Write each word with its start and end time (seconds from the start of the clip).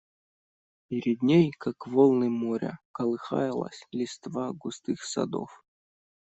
Перед 0.87 1.21
ней, 1.21 1.51
как 1.59 1.85
волны 1.85 2.27
моря, 2.31 2.79
колыхалась 2.91 3.85
листва 3.91 4.51
густых 4.51 5.03
садов. 5.03 5.63